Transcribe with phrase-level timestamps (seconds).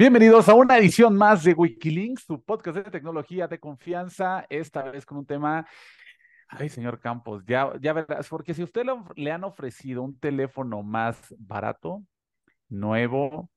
[0.00, 5.04] Bienvenidos a una edición más de Wikilinks, tu podcast de tecnología de confianza, esta vez
[5.04, 5.66] con un tema,
[6.48, 8.86] ay señor Campos, ya, ya verás, porque si usted
[9.16, 12.02] le, han ofrecido un teléfono más barato,
[12.70, 13.50] nuevo,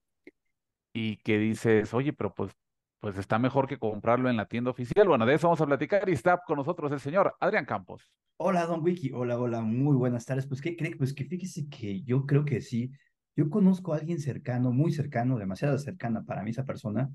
[0.92, 2.52] y que dices, oye, pero pues,
[3.00, 6.10] pues está mejor que comprarlo en la tienda oficial, bueno, de eso vamos a platicar
[6.10, 8.12] y está con nosotros el señor Adrián Campos.
[8.36, 10.46] Hola, don Wiki, hola, hola, muy buenas tardes.
[10.46, 10.98] Pues, ¿qué cree?
[10.98, 12.92] Pues que fíjese que yo creo que sí
[13.36, 17.10] yo conozco a alguien cercano, muy cercano, demasiado cercana para mí esa persona,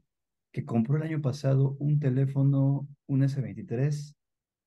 [0.53, 4.15] que compró el año pasado un teléfono, un S23,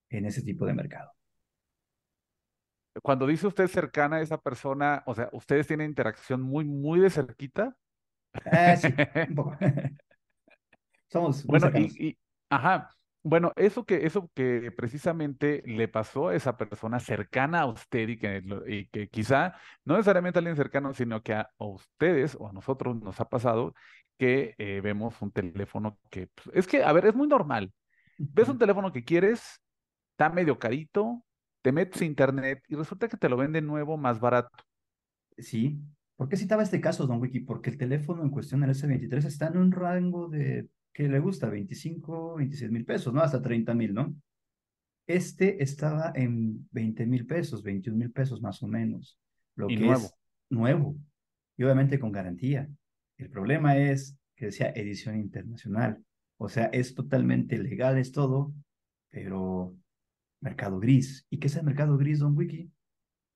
[0.09, 1.11] en ese tipo de mercado.
[3.01, 7.09] Cuando dice usted cercana a esa persona, o sea, ¿ustedes tienen interacción muy, muy de
[7.09, 7.75] cerquita?
[8.45, 8.87] Eh, sí,
[9.29, 9.57] un poco.
[11.07, 12.17] Somos muy bueno, y,
[12.49, 12.89] ajá,
[13.23, 18.17] bueno, eso que, eso que precisamente le pasó a esa persona cercana a usted y
[18.17, 22.53] que, y que quizá no necesariamente a alguien cercano, sino que a, ustedes o a
[22.53, 23.75] nosotros nos ha pasado
[24.17, 27.71] que eh, vemos un teléfono que, pues, es que, a ver, es muy normal.
[28.17, 29.61] Ves un teléfono que quieres,
[30.11, 31.23] está medio carito,
[31.61, 34.63] te metes a internet y resulta que te lo venden nuevo más barato.
[35.37, 35.79] Sí.
[36.15, 37.39] ¿Por qué citaba este caso, don Wiki?
[37.39, 41.49] Porque el teléfono en cuestión, el S23, está en un rango de que le gusta
[41.49, 43.21] 25, 26 mil pesos, ¿no?
[43.21, 44.15] Hasta 30 mil, ¿no?
[45.07, 49.19] Este estaba en 20 mil pesos, 21 mil pesos más o menos.
[49.55, 50.05] Lo y que nuevo.
[50.05, 50.15] es
[50.49, 50.97] nuevo.
[51.57, 52.69] Y obviamente con garantía.
[53.17, 56.03] El problema es que decía edición internacional.
[56.37, 58.53] O sea, es totalmente legal, es todo,
[59.09, 59.75] pero
[60.41, 61.25] mercado gris.
[61.29, 62.71] ¿Y qué es el mercado gris, Don Wiki?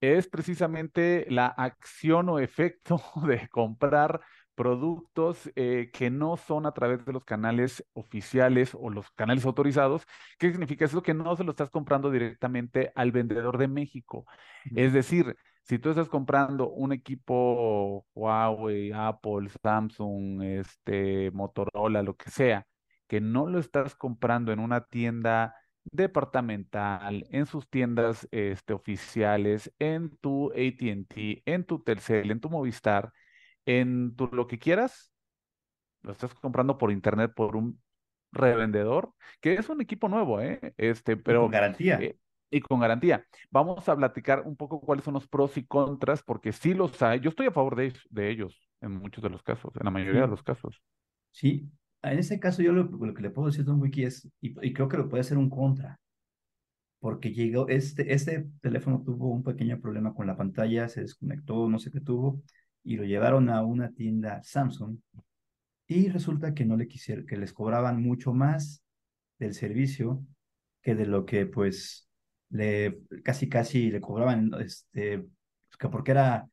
[0.00, 4.20] Es precisamente la acción o efecto de comprar
[4.56, 10.06] productos eh, que no son a través de los canales oficiales o los canales autorizados.
[10.38, 11.02] ¿Qué significa eso?
[11.02, 14.26] Que no se lo estás comprando directamente al vendedor de México.
[14.74, 22.30] Es decir, si tú estás comprando un equipo Huawei, Apple, Samsung, este, Motorola, lo que
[22.30, 22.66] sea,
[23.08, 30.16] que no lo estás comprando en una tienda departamental, en sus tiendas este, oficiales, en
[30.18, 33.12] tu ATT, en tu Telcel, en tu Movistar,
[33.66, 35.12] en tu, lo que quieras,
[36.02, 37.80] lo estás comprando por internet por un
[38.32, 40.74] revendedor, que es un equipo nuevo, ¿eh?
[40.76, 41.98] Este, pero, y con garantía.
[42.00, 42.18] Eh,
[42.50, 43.26] y con garantía.
[43.50, 47.20] Vamos a platicar un poco cuáles son los pros y contras, porque sí los hay.
[47.20, 50.22] Yo estoy a favor de, de ellos en muchos de los casos, en la mayoría
[50.22, 50.80] de los casos.
[51.32, 51.68] Sí,
[52.02, 54.72] en este caso yo lo, que le puedo decir a Don Wiki es, y, y,
[54.72, 55.98] creo que lo puede ser un contra,
[57.00, 61.78] porque llegó, este, este teléfono tuvo un pequeño problema con la pantalla, se desconectó, no
[61.78, 62.42] sé qué tuvo,
[62.86, 64.98] y lo llevaron a una tienda Samsung
[65.88, 68.82] y resulta que no le quisieron, que les cobraban mucho más
[69.38, 70.24] del servicio
[70.82, 72.08] que de lo que pues
[72.50, 76.48] le casi casi le cobraban este pues, que porque era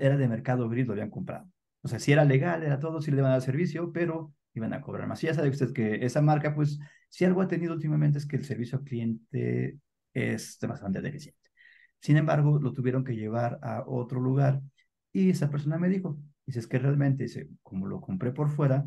[0.00, 1.48] era de mercado gris lo habían comprado.
[1.82, 4.80] O sea, si era legal, era todo, si le iban a servicio, pero iban a
[4.80, 5.22] cobrar más.
[5.22, 8.36] Y ya sabe usted que esa marca, pues, si algo ha tenido últimamente es que
[8.36, 9.78] el servicio al cliente
[10.12, 11.38] es bastante deficiente.
[12.00, 14.60] Sin embargo, lo tuvieron que llevar a otro lugar
[15.12, 18.84] y esa persona me dijo, dice, es que realmente, dice, como lo compré por fuera,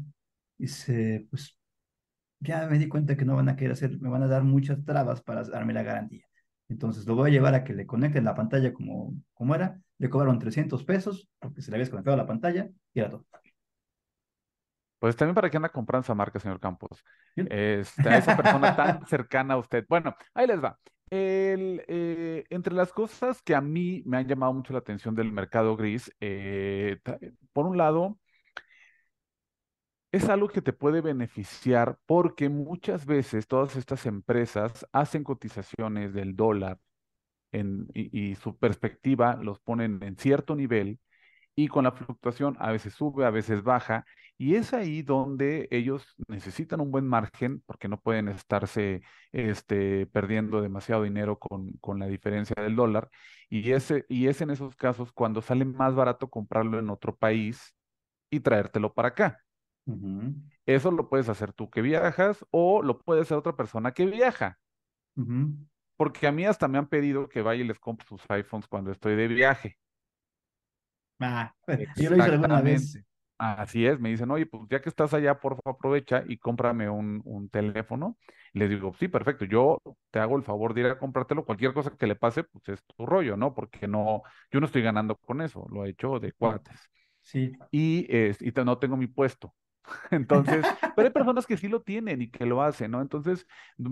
[0.57, 1.57] dice, pues
[2.39, 4.83] ya me di cuenta que no van a querer hacer, me van a dar muchas
[4.83, 6.25] trabas para darme la garantía.
[6.69, 9.79] Entonces lo voy a llevar a que le conecten la pantalla como, como era.
[9.97, 13.25] Le cobraron 300 pesos porque se le había desconectado la pantalla y era todo.
[14.99, 17.03] Pues también para qué anda comprando esa marca, señor Campos.
[17.35, 19.85] Este, esa persona tan cercana a usted.
[19.89, 20.79] Bueno, ahí les va.
[21.11, 25.31] El, eh, entre las cosas que a mí me han llamado mucho la atención del
[25.31, 26.99] mercado gris, eh,
[27.53, 28.17] por un lado,
[30.11, 36.35] es algo que te puede beneficiar porque muchas veces todas estas empresas hacen cotizaciones del
[36.35, 36.79] dólar
[37.94, 41.00] y, su perspectiva los ponen en cierto nivel
[41.56, 44.06] y con la fluctuación a veces sube, a veces baja,
[44.38, 49.01] y es ahí donde ellos necesitan un buen margen porque no pueden estarse
[49.31, 53.09] este, perdiendo demasiado dinero con, con la diferencia del dólar,
[53.50, 57.75] y, ese, y es en esos casos cuando sale más barato comprarlo en otro país
[58.30, 59.39] y traértelo para acá.
[60.65, 64.59] Eso lo puedes hacer tú que viajas o lo puede hacer otra persona que viaja.
[65.95, 68.92] Porque a mí hasta me han pedido que vaya y les compre sus iPhones cuando
[68.92, 69.77] estoy de viaje.
[71.21, 71.53] Ah,
[71.97, 73.00] yo lo hice alguna vez.
[73.38, 76.88] Así es, me dicen, oye, pues ya que estás allá, por favor aprovecha y cómprame
[76.89, 78.18] un, un teléfono.
[78.53, 79.81] Les digo, sí, perfecto, yo
[80.12, 82.85] te hago el favor de ir a comprártelo, cualquier cosa que le pase, pues es
[82.85, 83.56] tu rollo, ¿no?
[83.56, 84.21] Porque no,
[84.51, 86.79] yo no estoy ganando con eso, lo he hecho de cuates.
[87.21, 87.51] Sí.
[87.71, 89.56] Y, y no tengo mi puesto.
[90.12, 90.65] Entonces,
[90.95, 93.01] pero hay personas que sí lo tienen y que lo hacen, ¿no?
[93.01, 93.47] Entonces,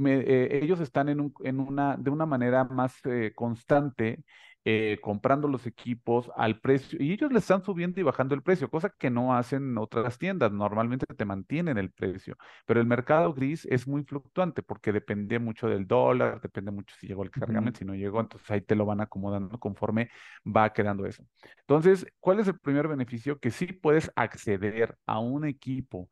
[0.06, 4.24] eh, ellos están en, un, en una, de una manera más eh, constante
[4.66, 8.70] eh, comprando los equipos al precio y ellos le están subiendo y bajando el precio,
[8.70, 10.52] cosa que no hacen otras tiendas.
[10.52, 12.36] Normalmente te mantienen el precio,
[12.66, 17.08] pero el mercado gris es muy fluctuante porque depende mucho del dólar, depende mucho si
[17.08, 20.10] llegó el cargamento, si no llegó, entonces ahí te lo van acomodando conforme
[20.46, 21.24] va quedando eso.
[21.62, 23.40] Entonces, ¿cuál es el primer beneficio?
[23.40, 26.10] Que sí puedes acceder a un equipo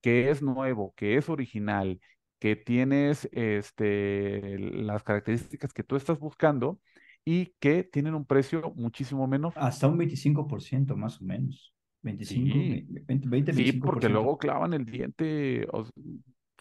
[0.00, 2.00] que es nuevo, que es original,
[2.38, 6.80] que tienes este, las características que tú estás buscando
[7.24, 9.54] y que tienen un precio muchísimo menos.
[9.56, 11.74] Hasta un 25% más o menos.
[12.02, 12.86] 25, sí.
[12.88, 15.66] 20, 20 Sí, porque luego clavan el diente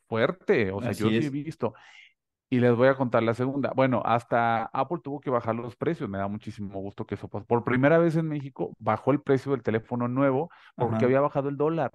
[0.08, 1.74] fuerte, o sea, yo sí he visto.
[2.52, 3.72] Y les voy a contar la segunda.
[3.76, 6.10] Bueno, hasta Apple tuvo que bajar los precios.
[6.10, 7.46] Me da muchísimo gusto que eso pasó.
[7.46, 11.58] Por primera vez en México bajó el precio del teléfono nuevo porque había bajado el
[11.58, 11.92] dólar.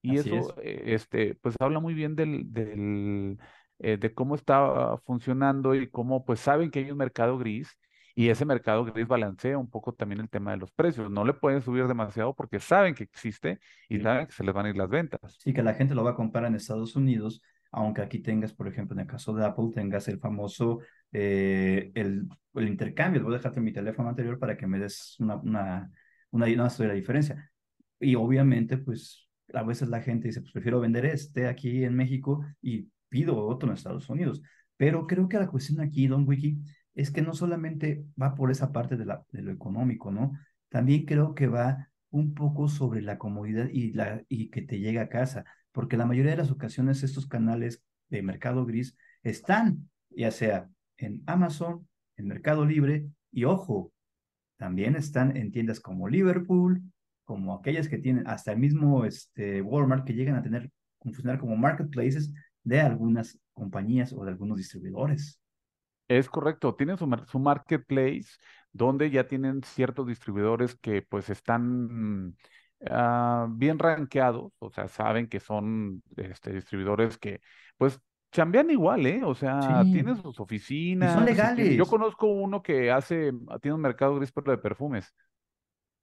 [0.00, 3.36] Y eso, eh, este, pues habla muy bien del, del
[3.80, 7.76] eh, de cómo está funcionando y cómo, pues saben que hay un mercado gris
[8.18, 11.10] y ese mercado gris balancea un poco también el tema de los precios.
[11.10, 13.60] No le pueden subir demasiado porque saben que existe
[13.90, 15.36] y saben que se les van a ir las ventas.
[15.38, 18.68] Sí, que la gente lo va a comprar en Estados Unidos, aunque aquí tengas, por
[18.68, 20.80] ejemplo, en el caso de Apple, tengas el famoso,
[21.12, 23.22] eh, el, el, intercambio.
[23.22, 25.90] Voy a dejarte mi teléfono anterior para que me des una, una,
[26.30, 27.52] una, una, una diferencia.
[28.00, 32.42] Y obviamente, pues, a veces la gente dice, pues prefiero vender este aquí en México
[32.62, 34.40] y pido otro en Estados Unidos.
[34.78, 36.58] Pero creo que la cuestión aquí, Don Wiki,
[36.96, 40.32] es que no solamente va por esa parte de, lo económico, ¿no?
[40.68, 45.44] También creo que va un poco sobre la comodidad y que te llega a casa,
[45.70, 51.22] porque la mayoría de las ocasiones estos canales de mercado gris están ya sea en
[51.26, 53.92] Amazon, en Mercado Libre y ojo,
[54.56, 56.82] también están en tiendas como Liverpool,
[57.24, 60.70] como aquellas que tienen hasta el mismo este, Walmart que llegan a tener
[61.00, 62.32] funcionar como marketplaces
[62.64, 65.38] de algunas compañías o de algunos distribuidores.
[66.08, 68.26] Es correcto, tienen su, su, marketplace
[68.72, 72.36] donde ya tienen ciertos distribuidores que pues están
[72.80, 77.40] uh, bien rankeados, o sea, saben que son este, distribuidores que
[77.76, 78.00] pues
[78.32, 79.22] chambean igual, ¿eh?
[79.24, 79.92] O sea, sí.
[79.92, 81.10] tienen sus oficinas.
[81.10, 81.76] Y son legales.
[81.76, 83.32] Yo conozco uno que hace,
[83.62, 85.14] tiene un mercado gris pero de perfumes,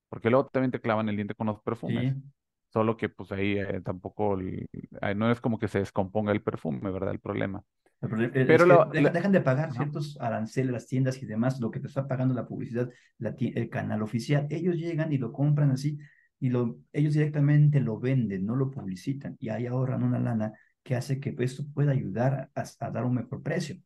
[0.09, 2.13] porque luego también te clavan el diente con los perfumes.
[2.13, 2.23] Sí.
[2.71, 4.67] Solo que pues ahí eh, tampoco, eh,
[5.15, 7.11] no es como que se descomponga el perfume, ¿verdad?
[7.11, 7.63] El problema.
[8.09, 9.75] Pero lo, dejan, dejan, de pagar no.
[9.75, 13.69] ciertos aranceles, las tiendas y demás, lo que te está pagando la publicidad, la, el
[13.69, 14.45] canal oficial.
[14.49, 15.97] Ellos llegan y lo compran así
[16.39, 20.51] y lo, ellos directamente lo venden, no lo publicitan y ahí ahorran una lana
[20.83, 23.77] que hace que esto pueda ayudar a, a dar un mejor precio.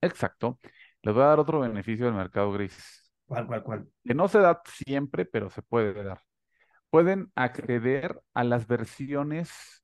[0.00, 0.60] Exacto.
[1.02, 3.02] Les voy a dar otro beneficio del mercado gris.
[3.26, 3.88] ¿Cuál, cuál, cuál?
[4.04, 6.20] Que no se da siempre, pero se puede dar.
[6.90, 9.81] Pueden acceder a las versiones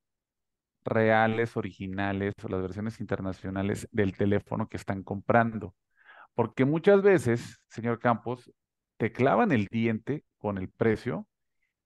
[0.89, 5.75] reales, originales o las versiones internacionales del teléfono que están comprando.
[6.35, 8.53] Porque muchas veces, señor Campos,
[8.97, 11.27] te clavan el diente con el precio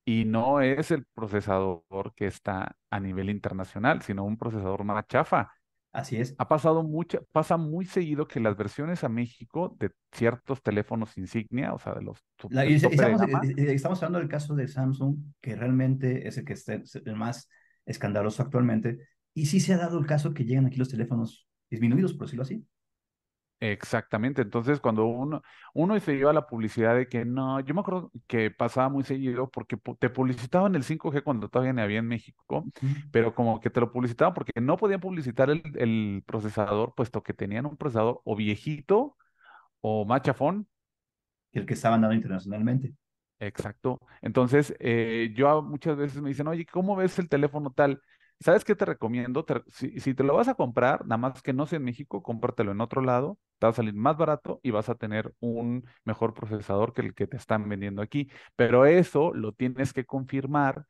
[0.05, 5.51] y no es el procesador que está a nivel internacional, sino un procesador más chafa.
[5.93, 6.35] Así es.
[6.39, 11.71] Ha pasado mucho, pasa muy seguido que las versiones a México de ciertos teléfonos insignia,
[11.71, 12.17] o sea, de los...
[12.49, 13.21] La, y, estamos,
[13.55, 17.47] estamos, hablando del caso de Samsung, que realmente es el que está el más
[17.85, 18.99] escandaloso actualmente.
[19.33, 22.43] Y sí se ha dado el caso que llegan aquí los teléfonos disminuidos, por decirlo
[22.43, 22.65] así.
[23.59, 25.41] Exactamente, entonces cuando uno,
[25.73, 29.05] uno se iba a la publicidad de que no, yo me acuerdo que pasaba muy
[29.05, 32.65] seguido porque te publicitaban el 5G cuando todavía no había en México,
[33.09, 37.33] pero como que te lo publicitaban porque no podían publicitar el, el, procesador, puesto que
[37.33, 39.15] tenían un procesador o viejito
[39.79, 40.67] o machafón.
[41.53, 42.93] El que estaban dando internacionalmente.
[43.45, 43.99] Exacto.
[44.21, 48.01] Entonces, eh, yo muchas veces me dicen, oye, ¿cómo ves el teléfono tal?
[48.39, 49.45] ¿Sabes qué te recomiendo?
[49.69, 52.71] Si, si, te lo vas a comprar, nada más que no sea en México, cómpratelo
[52.71, 56.33] en otro lado, te va a salir más barato y vas a tener un mejor
[56.33, 58.29] procesador que el que te están vendiendo aquí.
[58.55, 60.85] Pero eso lo tienes que confirmar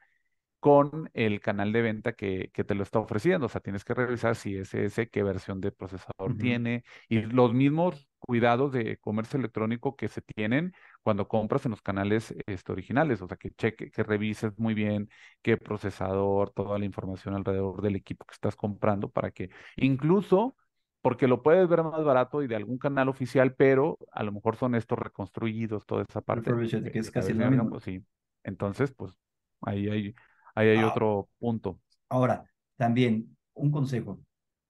[0.64, 3.48] con el canal de venta que, que, te lo está ofreciendo.
[3.48, 6.40] O sea, tienes que revisar si es ese, qué versión de procesador uh -huh.
[6.40, 11.82] tiene y los mismos cuidados de comercio electrónico que se tienen cuando compras en los
[11.82, 13.22] canales este, originales.
[13.22, 15.10] O sea, que cheque, que revises muy bien
[15.42, 20.56] qué procesador, toda la información alrededor del equipo que estás comprando para que incluso
[21.02, 24.56] porque lo puedes ver más barato y de algún canal oficial, pero a lo mejor
[24.56, 26.54] son estos reconstruidos, toda esa parte.
[26.90, 27.70] Que es casi lo mismo.
[27.70, 28.02] Pues, sí.
[28.46, 29.14] Entonces, pues
[29.60, 30.16] ahí hay
[30.56, 31.80] Ahí hay ah, otro punto.
[32.10, 32.46] Ahora,
[32.76, 34.22] también un consejo.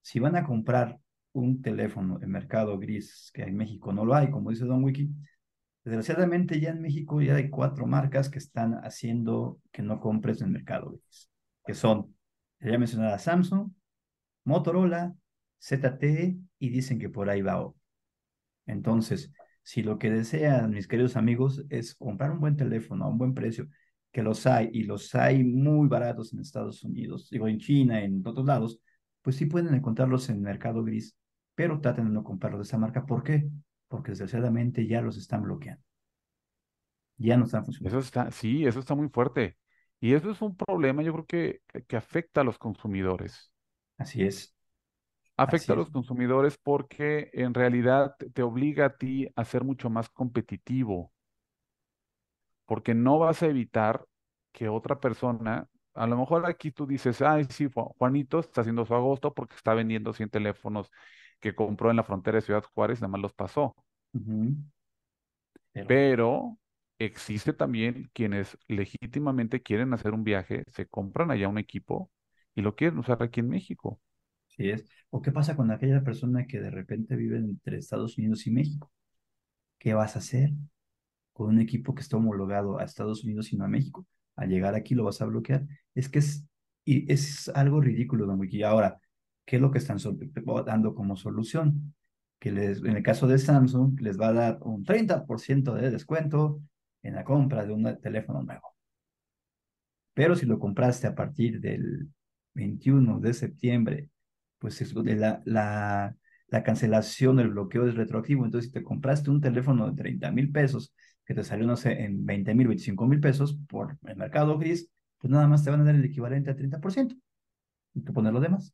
[0.02, 1.00] Si van a comprar
[1.34, 5.10] un teléfono en mercado gris, que en México no lo hay, como dice Don Wiki,
[5.84, 10.52] desgraciadamente ya en México ya hay cuatro marcas que están haciendo que no compres en
[10.52, 11.30] mercado gris,
[11.66, 12.16] que son,
[12.60, 13.72] ya mencionada Samsung,
[14.46, 15.16] Motorola,
[15.62, 17.72] ZTE y dicen que por ahí va.
[18.66, 19.32] Entonces,
[19.66, 23.34] Si lo que desean mis queridos amigos es comprar un buen teléfono a un buen
[23.34, 23.70] precio,
[24.14, 28.24] que los hay y los hay muy baratos en Estados Unidos, digo en China, en
[28.28, 28.82] otros lados,
[29.24, 31.18] pues sí pueden encontrarlos en el mercado gris,
[31.56, 33.06] pero traten de no comprarlos de esa marca.
[33.08, 33.50] ¿Por qué?
[33.90, 35.84] Porque desgraciadamente ya los están bloqueando.
[37.18, 37.90] Ya no están funcionando.
[37.90, 39.58] Eso está, sí, eso está muy fuerte.
[40.00, 43.52] Y eso es un problema, yo creo que, que afecta a los consumidores.
[43.98, 44.56] Así es.
[45.38, 45.76] Afecta Así a es.
[45.76, 51.12] los consumidores porque en realidad te obliga a ti a ser mucho más competitivo,
[52.66, 54.06] porque no vas a evitar
[54.52, 58.86] que otra persona, a lo mejor aquí tú dices, ay, sí, Ju- Juanito está haciendo
[58.86, 60.92] su agosto porque está vendiendo 100 teléfonos
[61.40, 63.76] que compró en la frontera de Ciudad Juárez, nada más los pasó.
[65.86, 66.58] Pero
[67.00, 72.12] existe también quienes legítimamente quieren hacer un viaje, se compran allá un equipo
[72.56, 74.00] y lo quieren usar aquí en México.
[74.48, 74.86] sí es.
[75.10, 78.92] ¿O qué pasa con aquella persona que de repente vive entre Estados Unidos y México?
[79.80, 80.52] ¿Qué vas a hacer
[81.34, 84.06] con un equipo que está homologado a Estados Unidos y no a México?
[84.36, 85.66] Al llegar aquí lo vas a bloquear.
[85.96, 86.46] Es que es,
[86.86, 88.64] es algo ridículo, don Wiki.
[88.64, 89.00] Ahora,
[89.46, 89.98] ¿qué es lo que están
[90.66, 91.94] dando como solución?
[92.40, 96.62] Que les, en el caso de Samsung, les va a dar un 30% de descuento
[97.02, 98.74] en la compra de un teléfono nuevo.
[100.14, 102.10] Pero si lo compraste a partir del
[102.54, 104.10] 21 de septiembre,
[104.60, 106.16] pues es la, la,
[106.48, 108.46] la cancelación, el bloqueo es retroactivo.
[108.46, 110.94] Entonces, si te compraste un teléfono de 30 mil pesos,
[111.26, 114.90] que te salió, no sé, en 20 mil, 25 mil pesos por el mercado gris,
[115.20, 117.16] pues nada más te van a dar el equivalente a 30%.
[117.94, 118.74] Y tú pones lo demás.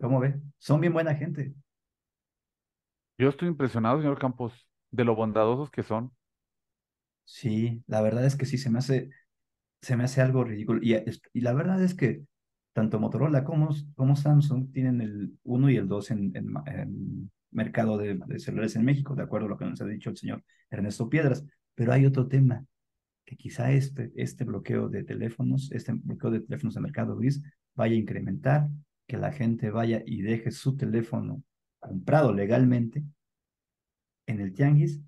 [0.00, 0.40] ¿Cómo ve?
[0.58, 1.54] Son bien buena gente.
[3.18, 6.12] Yo estoy impresionado, señor Campos, de lo bondadosos que son.
[7.24, 9.10] Sí, la verdad es que sí, se me hace,
[9.82, 10.80] se me hace algo ridículo.
[10.82, 12.22] Y, la verdad es que
[12.72, 18.14] tanto Motorola como, como Samsung tienen el 1 y el 2 en, en, mercado de,
[18.14, 21.08] de celulares en México, de acuerdo a lo que nos ha dicho el señor Ernesto
[21.08, 21.44] Piedras.
[21.78, 22.66] Pero hay otro tema,
[23.24, 27.40] que quizá este, este bloqueo de teléfonos, este bloqueo de teléfonos de mercado gris,
[27.76, 28.68] vaya a incrementar
[29.06, 31.40] que la gente vaya y deje su teléfono
[31.78, 33.04] comprado legalmente
[34.26, 35.00] en el tianguis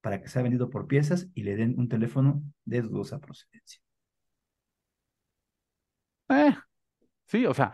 [0.00, 3.80] para que sea vendido por piezas y le den un teléfono de dudosa procedencia.
[6.30, 6.52] Eh,
[7.26, 7.72] sí, o sea,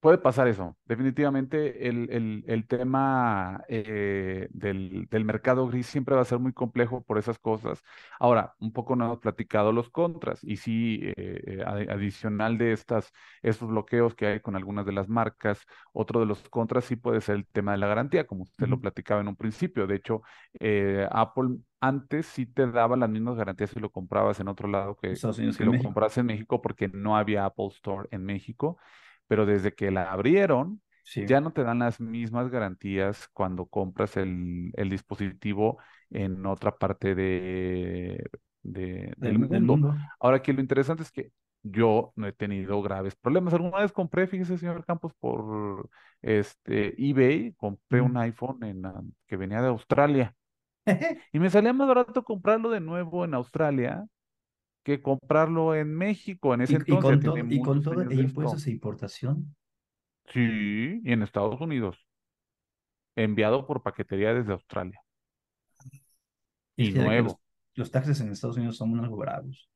[0.00, 0.76] puede pasar eso.
[0.86, 6.52] Definitivamente el, el- el tema eh, del, del mercado gris siempre va a ser muy
[6.52, 7.82] complejo por esas cosas.
[8.18, 11.14] Ahora, un poco no hemos platicado los contras y sí, eh,
[11.46, 15.60] eh, adi- adicional de estas, estos bloqueos que hay con algunas de las marcas,
[15.92, 18.80] otro de los contras sí puede ser el tema de la garantía, como usted lo
[18.80, 19.86] platicaba en un principio.
[19.86, 20.22] De hecho,
[20.60, 24.96] eh, Apple antes sí te daba las mismas garantías si lo comprabas en otro lado
[24.96, 25.78] que si lo México.
[25.78, 28.78] compras en México porque no había Apple Store en México
[29.30, 34.16] pero desde que la abrieron, Sí, ya no te dan las mismas garantías cuando compras
[34.18, 35.78] el, el dispositivo
[36.10, 38.28] en otra parte de,
[38.62, 39.94] de- del del, del mundo.
[40.18, 41.32] Ahora aquí lo interesante es que
[41.62, 43.54] yo no he tenido graves problemas.
[43.54, 45.88] Alguna vez compré, fíjese, señor Campos, por
[46.22, 48.82] este eBay, compré un iPhone en,
[49.28, 50.34] que venía de Australia
[51.32, 54.06] y me salía más barato comprarlo de nuevo en Australia
[54.84, 57.82] que comprarlo en México en ese Y, y entonces, con ya tiene todo, y con
[57.82, 58.66] todo e de impuestos esto.
[58.66, 59.36] e importación.
[60.32, 61.98] Sí, y en Estados Unidos,
[63.14, 65.00] enviado por paquetería desde Australia.
[66.76, 67.40] Y ya que los, nuevo.
[67.76, 69.70] los taxes en Estados Unidos son algo bravos.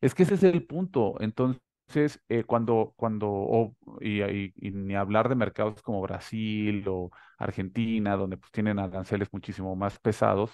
[0.00, 1.14] Es que ese es el punto.
[1.20, 7.10] Entonces, eh, cuando, cuando, o- y, y- y ni hablar de mercados como Brasil o
[7.38, 10.52] Argentina, donde pues tienen aranceles muchísimo más pesados,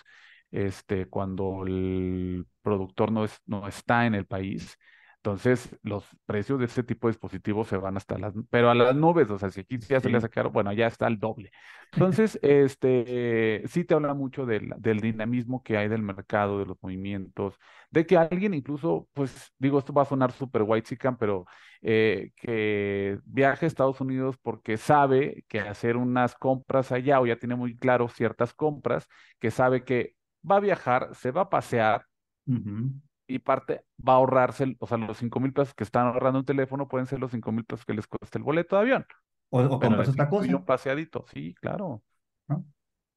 [0.52, 4.78] este, cuando el productor no es, no está en el país,
[5.16, 8.94] entonces los precios de este tipo de dispositivos se van hasta las, pero a las
[8.94, 11.50] nubes, o sea, si aquí ya se le sacaron, bueno, ya está el doble.
[11.92, 16.76] Entonces, este, sí te habla mucho del, del dinamismo que hay del mercado, de los
[16.82, 17.58] movimientos
[17.92, 21.44] de que alguien incluso, pues digo, esto va a sonar súper whitezican, pero
[21.82, 27.36] eh, que viaje a Estados Unidos porque sabe que hacer unas compras allá o ya
[27.36, 29.06] tiene muy claro ciertas compras,
[29.38, 30.14] que sabe que
[30.50, 32.06] va a viajar, se va a pasear
[33.26, 36.44] y parte va a ahorrarse, o sea, los cinco mil pesos que están ahorrando un
[36.44, 39.06] teléfono pueden ser los cinco mil pesos que les cuesta el boleto de avión,
[39.56, 42.02] O, o compras otra cosa, un paseadito, sí, claro.
[42.48, 42.64] ¿no?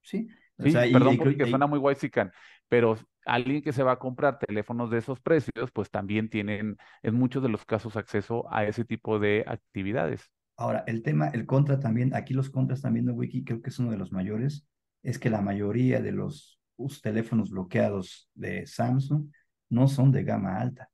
[0.01, 0.27] Sí.
[0.58, 2.32] O Sí, sea, perdón y- porque y- suena muy whitezican,
[2.70, 7.13] pero alguien que se va a comprar teléfonos de esos precios, pues también tienen en
[7.15, 10.32] muchos de los casos acceso a ese tipo de actividades.
[10.58, 13.79] ahora, el tema, el contra también, aquí los contras también de Wiki, creo que es
[13.79, 14.67] uno de los mayores,
[15.03, 19.29] es que la mayoría de los us- teléfonos bloqueados de Samsung
[19.70, 20.89] no son de gama alta,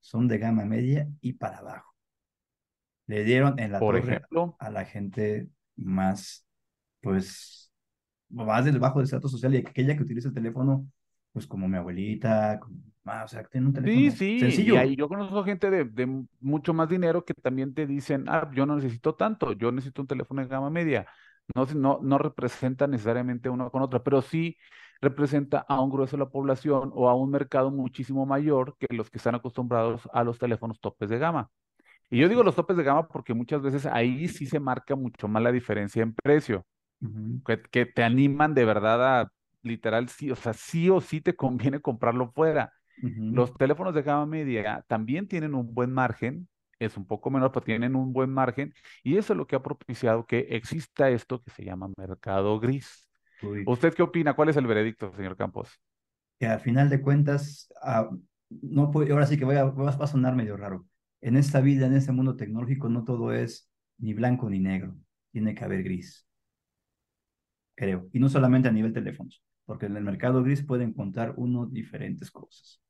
[0.00, 1.94] son de gama media y para abajo.
[3.06, 6.46] Le dieron en la Por torre ejemplo, a la gente más,
[7.00, 7.72] pues,
[8.30, 10.88] más debajo del estrato social y aquella que utiliza el teléfono,
[11.32, 12.76] pues como mi abuelita, como
[13.24, 14.74] o sea, que tiene un teléfono Sí, sí, sencillo.
[14.74, 16.06] y ahí yo conozco gente de, de
[16.38, 20.06] mucho más dinero que también te dicen, ah, yo no necesito tanto, yo necesito un
[20.06, 21.08] teléfono de gama media.
[21.56, 24.56] No, no, no representa necesariamente una con otra, pero sí
[25.02, 29.10] representa a un grueso de la población o a un mercado muchísimo mayor que los
[29.10, 31.50] que están acostumbrados a los teléfonos topes de gama.
[32.10, 35.28] Y yo digo los topes de gama porque muchas veces ahí sí se marca mucho
[35.28, 36.66] más la diferencia en precio,
[37.46, 39.32] que, que te animan de verdad a
[39.62, 42.72] literal, sí, o sea, sí o sí te conviene comprarlo fuera.
[43.30, 47.64] Los teléfonos de gama media también tienen un buen margen, es un poco menor, pero
[47.64, 51.50] tienen un buen margen, y eso es lo que ha propiciado que exista esto que
[51.50, 53.08] se llama mercado gris.
[53.64, 54.34] ¿Usted qué opina?
[54.34, 55.68] ¿Cuál es el veredicto, señor Campos?
[56.38, 58.10] que al final de cuentas, ah,
[58.50, 60.86] no puede, ahora sí que voy a, va a sonar medio raro.
[61.20, 64.96] En esta vida, en este mundo tecnológico, no todo es ni blanco ni negro.
[65.32, 66.26] Tiene que haber gris,
[67.74, 68.08] creo.
[68.12, 72.30] Y no solamente a nivel teléfonos, porque en el mercado gris pueden contar uno diferentes
[72.30, 72.80] cosas.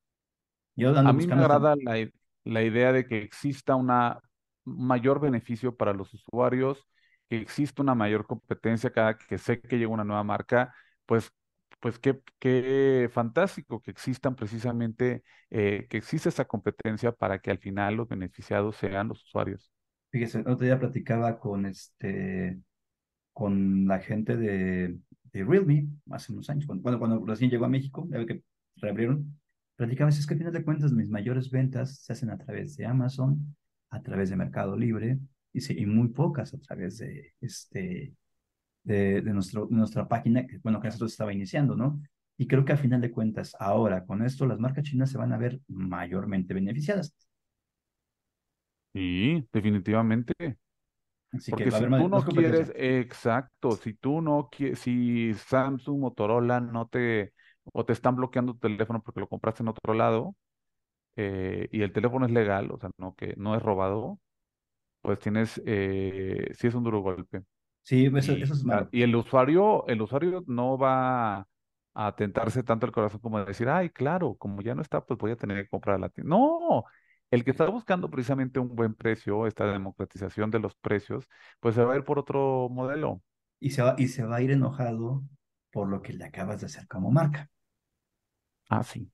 [0.76, 2.12] Yo A mí me agrada la, i-
[2.44, 4.21] la idea de que exista una
[4.64, 6.87] mayor beneficio para los usuarios,
[7.33, 10.75] que exista una mayor competencia cada que sé que llega una nueva marca,
[11.07, 11.33] pues,
[11.81, 17.57] pues qué, qué fantástico que existan precisamente, eh, que exista esa competencia para que al
[17.57, 19.73] final los beneficiados sean los usuarios.
[20.11, 22.61] Fíjese, otro día platicaba con este,
[23.33, 24.99] con la gente de,
[25.33, 28.43] Realme hace unos años, cuando, cuando recién llegó a México, ya que
[28.77, 29.41] reabrieron,
[29.75, 32.85] platicaba, es que al final de cuentas mis mayores ventas se hacen a través de
[32.85, 33.57] Amazon,
[33.89, 35.19] a través de Mercado Libre,
[35.52, 38.14] y, sí, y muy pocas a través de, este,
[38.85, 42.02] de, de, nuestro, nuestra página, que bueno, que nosotros estaba iniciando, ¿no?
[42.38, 45.32] Y creo que al final de cuentas, ahora con esto, las marcas chinas se van
[45.32, 47.14] a ver mayormente beneficiadas.
[48.94, 50.35] Sí, definitivamente.
[51.32, 55.32] Así que Porque a si haber tú no quieres, exacto, si tú no quieres, si
[55.35, 57.32] Samsung, Motorola no te,
[57.73, 60.37] o te están bloqueando tu teléfono porque lo compraste en otro lado,
[61.16, 64.21] eh, y el teléfono es legal, o sea, no que no es robado,
[65.02, 67.44] pues tienes, eh, sí es un duro golpe.
[67.85, 68.92] Sí, eso, Y, eso es malo.
[68.92, 71.48] y el usuario, el usuario no va
[71.94, 75.33] a tentarse tanto el corazón como decir, ay, claro, como ya no está, pues voy
[75.33, 76.31] a tener que comprar a la tienda.
[76.37, 76.85] No,
[77.31, 81.29] el que está buscando precisamente un buen precio, esta democratización de los precios,
[81.61, 83.22] pues se va a ir por otro modelo.
[83.61, 85.24] y se va, y se va a ir enojado
[85.70, 87.50] por lo que le acabas de hacer como marca.
[88.70, 89.09] Ah, sí.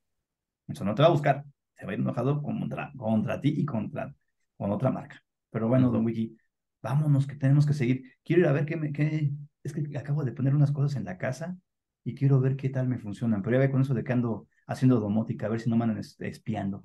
[0.69, 1.43] Eso no te va a buscar,
[1.75, 4.13] se va a ir enojado contra, contra ti y contra
[4.57, 5.21] con otra marca.
[5.51, 6.05] Pero bueno, don.
[6.05, 6.37] Wiki,
[6.81, 8.03] vámonos que tenemos que seguir.
[8.23, 9.31] Quiero ir a ver qué me, qué,
[9.63, 11.57] es que acabo de poner unas cosas en la casa
[12.03, 13.41] y quiero ver qué tal me funcionan.
[13.41, 15.83] Pero ya ve con eso de que ando haciendo domótica, a ver si no me
[15.85, 16.83] andan es- espiando.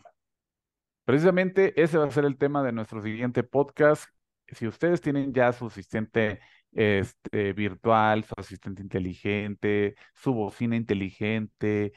[1.05, 4.07] Precisamente ese va a ser el tema de nuestro siguiente podcast.
[4.49, 6.41] Si ustedes tienen ya su asistente
[6.73, 11.93] este, virtual, su asistente inteligente, su bocina inteligente,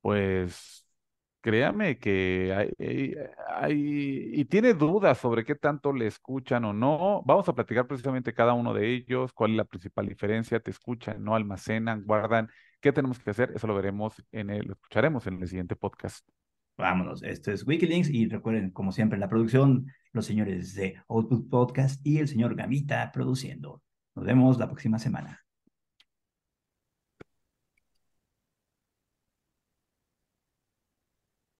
[0.00, 0.84] pues
[1.40, 3.14] créame que hay,
[3.48, 7.22] hay- y tiene dudas sobre qué tanto le escuchan o no.
[7.24, 11.22] Vamos a platicar precisamente cada uno de ellos, cuál es la principal diferencia, te escuchan,
[11.22, 12.48] no almacenan, guardan,
[12.80, 16.26] qué tenemos que hacer, eso lo veremos en el, lo escucharemos en el siguiente podcast.
[16.76, 22.00] Vámonos, esto es Wikilinks y recuerden, como siempre, la producción, los señores de Output Podcast
[22.06, 23.82] y el señor Gamita produciendo.
[24.14, 25.40] Nos vemos la próxima semana.